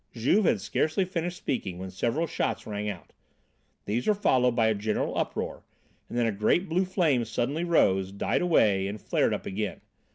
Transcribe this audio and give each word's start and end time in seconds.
'"Juve 0.13 0.45
had 0.45 0.59
scarcely 0.59 1.05
finished 1.05 1.37
speaking 1.37 1.77
when 1.77 1.91
several 1.91 2.25
shots 2.25 2.65
rang 2.65 2.89
out; 2.89 3.13
these 3.85 4.07
were 4.07 4.15
followed 4.15 4.55
by 4.55 4.65
a 4.65 4.73
general 4.73 5.15
uproar 5.15 5.63
and 6.09 6.17
then 6.17 6.25
a 6.25 6.31
great 6.31 6.67
blue 6.67 6.85
flame 6.85 7.23
suddenly 7.23 7.63
rose, 7.63 8.11
died 8.11 8.41
away 8.41 8.87
and 8.87 8.99
flared 8.99 9.31
up 9.31 9.45
again. 9.45 9.79